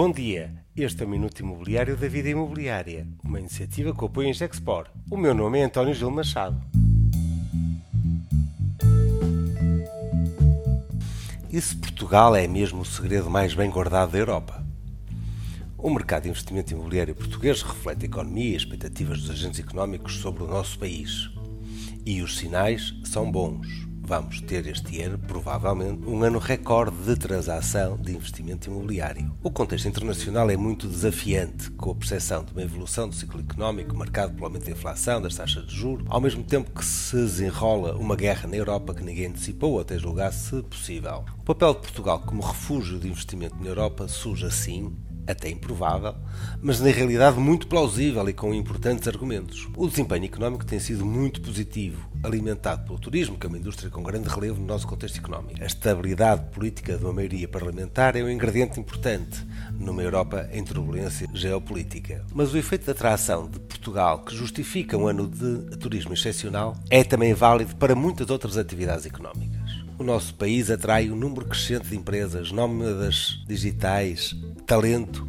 Bom 0.00 0.12
dia, 0.12 0.54
este 0.76 1.02
é 1.02 1.06
o 1.06 1.08
Minuto 1.08 1.40
Imobiliário 1.40 1.96
da 1.96 2.06
Vida 2.06 2.28
Imobiliária, 2.28 3.04
uma 3.24 3.40
iniciativa 3.40 3.92
que 3.92 4.04
apoia 4.04 4.30
a 4.30 4.32
Gexpor. 4.32 4.86
O 5.10 5.16
meu 5.16 5.34
nome 5.34 5.58
é 5.58 5.64
António 5.64 5.92
Gil 5.92 6.08
Machado. 6.08 6.56
E 11.50 11.60
se 11.60 11.74
Portugal 11.74 12.36
é 12.36 12.46
mesmo 12.46 12.82
o 12.82 12.84
segredo 12.84 13.28
mais 13.28 13.54
bem 13.54 13.68
guardado 13.68 14.12
da 14.12 14.18
Europa? 14.18 14.64
O 15.76 15.90
mercado 15.90 16.22
de 16.22 16.28
investimento 16.28 16.72
imobiliário 16.72 17.16
português 17.16 17.60
reflete 17.62 18.04
a 18.04 18.06
economia 18.06 18.52
e 18.52 18.54
as 18.54 18.62
expectativas 18.62 19.22
dos 19.22 19.30
agentes 19.32 19.58
económicos 19.58 20.18
sobre 20.18 20.44
o 20.44 20.46
nosso 20.46 20.78
país. 20.78 21.28
E 22.06 22.22
os 22.22 22.38
sinais 22.38 22.94
são 23.02 23.28
bons 23.28 23.87
vamos 24.08 24.40
ter 24.40 24.66
este 24.66 25.02
ano, 25.02 25.18
provavelmente, 25.18 26.08
um 26.08 26.22
ano 26.22 26.38
recorde 26.38 26.96
de 27.04 27.14
transação 27.14 27.94
de 27.98 28.16
investimento 28.16 28.70
imobiliário. 28.70 29.30
O 29.42 29.50
contexto 29.50 29.86
internacional 29.86 30.48
é 30.48 30.56
muito 30.56 30.88
desafiante, 30.88 31.70
com 31.72 31.90
a 31.90 31.94
percepção 31.94 32.42
de 32.42 32.52
uma 32.52 32.62
evolução 32.62 33.06
do 33.06 33.14
ciclo 33.14 33.38
económico 33.38 33.94
marcado 33.94 34.32
pelo 34.32 34.46
aumento 34.46 34.64
da 34.64 34.70
inflação, 34.70 35.20
das 35.20 35.34
taxas 35.34 35.66
de 35.66 35.76
juros, 35.76 36.06
ao 36.08 36.22
mesmo 36.22 36.42
tempo 36.42 36.70
que 36.70 36.82
se 36.82 37.16
desenrola 37.16 37.96
uma 37.96 38.16
guerra 38.16 38.48
na 38.48 38.56
Europa 38.56 38.94
que 38.94 39.04
ninguém 39.04 39.26
antecipou 39.26 39.72
ou 39.72 39.80
até 39.80 39.98
julgasse 39.98 40.62
possível. 40.62 41.26
O 41.40 41.44
papel 41.44 41.74
de 41.74 41.80
Portugal 41.80 42.20
como 42.20 42.42
refúgio 42.42 42.98
de 42.98 43.08
investimento 43.08 43.56
na 43.60 43.68
Europa 43.68 44.08
surge 44.08 44.46
assim, 44.46 44.90
até 45.28 45.50
improvável, 45.50 46.14
mas 46.60 46.80
na 46.80 46.90
realidade 46.90 47.38
muito 47.38 47.66
plausível 47.66 48.26
e 48.28 48.32
com 48.32 48.54
importantes 48.54 49.06
argumentos. 49.06 49.68
O 49.76 49.86
desempenho 49.86 50.24
económico 50.24 50.64
tem 50.64 50.80
sido 50.80 51.04
muito 51.04 51.40
positivo, 51.42 52.08
alimentado 52.22 52.84
pelo 52.84 52.98
turismo, 52.98 53.36
que 53.36 53.46
é 53.46 53.48
uma 53.48 53.58
indústria 53.58 53.90
com 53.90 54.02
grande 54.02 54.28
relevo 54.28 54.60
no 54.60 54.66
nosso 54.66 54.86
contexto 54.86 55.18
económico. 55.18 55.62
A 55.62 55.66
estabilidade 55.66 56.50
política 56.50 56.96
de 56.96 57.04
uma 57.04 57.12
maioria 57.12 57.46
parlamentar 57.46 58.16
é 58.16 58.22
um 58.22 58.30
ingrediente 58.30 58.80
importante 58.80 59.46
numa 59.78 60.02
Europa 60.02 60.48
em 60.52 60.64
turbulência 60.64 61.28
geopolítica. 61.34 62.24
Mas 62.34 62.52
o 62.52 62.58
efeito 62.58 62.86
de 62.86 62.90
atração 62.90 63.48
de 63.48 63.60
Portugal, 63.60 64.24
que 64.24 64.34
justifica 64.34 64.96
um 64.96 65.06
ano 65.06 65.28
de 65.28 65.76
turismo 65.76 66.14
excepcional, 66.14 66.76
é 66.90 67.04
também 67.04 67.34
válido 67.34 67.76
para 67.76 67.94
muitas 67.94 68.30
outras 68.30 68.56
atividades 68.56 69.04
económicas. 69.04 69.87
O 69.98 70.04
nosso 70.04 70.32
país 70.34 70.70
atrai 70.70 71.10
um 71.10 71.16
número 71.16 71.44
crescente 71.44 71.88
de 71.88 71.96
empresas 71.96 72.52
nómadas 72.52 73.42
digitais, 73.48 74.32
talento, 74.64 75.26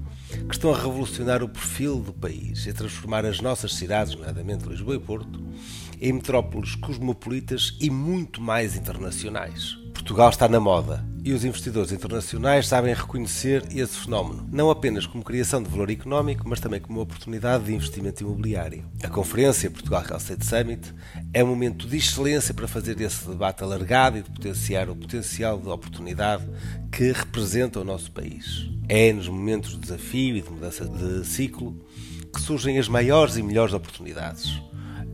que 0.48 0.53
estão 0.53 0.72
a 0.72 0.78
revolucionar 0.78 1.42
o 1.42 1.50
perfil 1.50 2.00
do 2.00 2.14
país 2.14 2.67
e 2.67 2.70
a 2.70 2.73
transformar 2.73 3.25
as 3.25 3.42
nossas 3.42 3.73
cidades, 3.73 4.14
nomeadamente 4.14 4.70
Lisboa 4.70 4.95
e 4.95 5.00
Porto, 5.00 5.44
em 6.00 6.14
metrópoles 6.14 6.75
cosmopolitas 6.75 7.75
e 7.81 7.90
muito 7.90 8.40
mais 8.40 8.75
internacionais. 8.75 9.73
Portugal 9.92 10.30
está 10.30 10.47
na 10.47 10.59
moda 10.59 11.09
e 11.23 11.34
os 11.34 11.44
investidores 11.44 11.92
internacionais 11.92 12.67
sabem 12.67 12.94
reconhecer 12.94 13.64
esse 13.72 14.00
fenómeno, 14.00 14.48
não 14.52 14.70
apenas 14.70 15.06
como 15.06 15.23
criação 15.23 15.62
de 15.62 15.70
valor 15.70 15.89
económico, 15.89 16.48
mas 16.48 16.59
também 16.59 16.80
como 16.80 17.02
oportunidade 17.02 17.66
de 17.66 17.73
investimento 17.73 18.23
imobiliário. 18.23 18.86
A 19.03 19.09
conferência 19.09 19.70
Portugal 19.70 20.02
Real 20.02 20.17
Estate 20.17 20.45
Summit 20.45 20.94
é 21.34 21.44
um 21.44 21.47
momento 21.47 21.88
de 21.88 21.97
excelência 21.97 22.53
para 22.53 22.67
fazer 22.67 23.00
esse 23.02 23.28
debate 23.28 23.64
alargado 23.64 24.17
e 24.17 24.22
de 24.22 24.30
potenciar 24.30 24.90
o 24.90 24.95
potencial 24.95 25.59
de 25.59 25.67
oportunidade 25.67 26.44
que 26.92 27.12
representa 27.12 27.80
o 27.80 27.84
nosso 27.84 28.12
país. 28.12 28.70
É 28.88 29.14
nos 29.14 29.28
momentos 29.28 29.72
de 29.72 29.78
desafio 29.78 30.38
e 30.38 30.42
de 30.42 30.50
mudança 30.50 30.86
de 30.86 31.25
ciclo 31.25 31.75
que 32.34 32.42
surgem 32.42 32.78
as 32.78 32.88
maiores 32.88 33.38
e 33.38 33.44
melhores 33.44 33.73
oportunidades. 33.73 34.62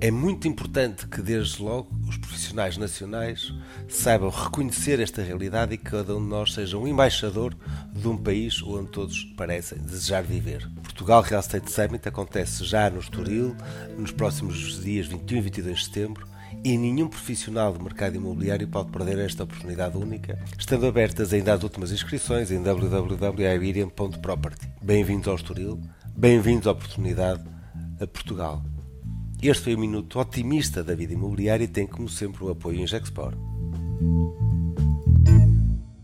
É 0.02 0.12
muito 0.12 0.46
importante 0.48 1.08
que, 1.08 1.22
desde 1.22 1.64
logo, 1.64 1.90
os 2.08 2.18
profissionais 2.18 2.78
nacionais 2.78 3.52
saibam 3.88 4.30
reconhecer 4.30 5.00
esta 5.00 5.24
realidade 5.24 5.74
e 5.74 5.78
que 5.78 5.86
cada 5.86 6.14
um 6.16 6.22
de 6.22 6.28
nós 6.28 6.54
seja 6.54 6.78
um 6.78 6.86
embaixador 6.86 7.56
de 7.94 8.08
um 8.08 8.18
país 8.18 8.62
onde 8.62 8.92
todos 8.92 9.24
parecem 9.38 9.80
desejar 9.80 10.22
viver. 10.22 10.70
Portugal 10.84 11.22
Real 11.22 11.40
Estate 11.40 11.72
Summit 11.72 12.06
acontece 12.08 12.64
já 12.66 12.90
no 12.90 13.00
Estoril, 13.00 13.56
nos 13.98 14.12
próximos 14.12 14.84
dias 14.84 15.08
21 15.08 15.38
e 15.38 15.42
22 15.42 15.80
de 15.80 15.86
setembro, 15.86 16.28
e 16.64 16.78
nenhum 16.78 17.08
profissional 17.08 17.72
do 17.72 17.82
mercado 17.82 18.18
imobiliário 18.18 18.68
pode 18.68 18.92
perder 18.92 19.18
esta 19.20 19.44
oportunidade 19.44 19.98
única, 19.98 20.38
estando 20.60 20.86
abertas 20.86 21.32
ainda 21.32 21.54
as 21.54 21.64
últimas 21.64 21.92
inscrições 21.92 22.52
em 22.52 22.62
www.iberian.property. 22.62 24.68
Bem-vindos 24.82 25.30
ao 25.30 25.36
Estoril, 25.36 25.80
bem-vindos 26.16 26.68
à 26.68 26.72
oportunidade 26.72 27.44
a 28.00 28.06
Portugal. 28.06 28.62
Este 29.48 29.66
foi 29.66 29.76
o 29.76 29.80
minuto 29.80 30.18
otimista 30.20 30.84
da 30.84 30.96
vida 30.96 31.14
imobiliária 31.14 31.66
e 31.66 31.68
tem, 31.68 31.86
como 31.86 32.10
sempre, 32.10 32.44
o 32.44 32.50
apoio 32.50 32.82
em 32.82 32.88
Gexpor. 32.88 33.38